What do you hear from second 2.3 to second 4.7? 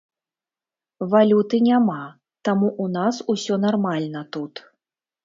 таму ў нас усё нармальна тут.